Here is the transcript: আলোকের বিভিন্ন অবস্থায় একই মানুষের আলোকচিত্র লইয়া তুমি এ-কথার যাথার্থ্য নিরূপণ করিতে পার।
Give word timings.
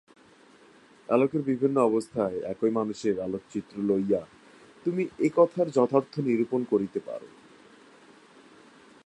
আলোকের 1.09 1.41
বিভিন্ন 1.41 1.77
অবস্থায় 1.81 2.37
একই 2.39 2.69
মানুষের 2.69 3.19
আলোকচিত্র 3.19 3.73
লইয়া 3.83 4.21
তুমি 4.85 5.07
এ-কথার 5.19 5.67
যাথার্থ্য 5.69 6.21
নিরূপণ 6.21 6.63
করিতে 6.69 6.99
পার। 6.99 7.21